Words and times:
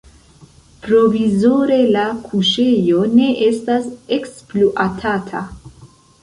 Provizore 0.85 1.77
la 1.95 2.05
kuŝejo 2.29 3.03
ne 3.19 3.27
estas 3.49 3.87
ekspluatata. 4.19 5.45